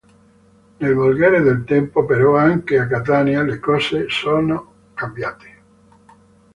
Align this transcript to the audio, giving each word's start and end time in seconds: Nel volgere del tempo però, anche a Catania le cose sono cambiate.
Nel 0.77 0.95
volgere 0.95 1.41
del 1.41 1.63
tempo 1.63 2.05
però, 2.05 2.35
anche 2.35 2.79
a 2.79 2.87
Catania 2.87 3.43
le 3.43 3.59
cose 3.59 4.09
sono 4.09 4.73
cambiate. 4.95 5.61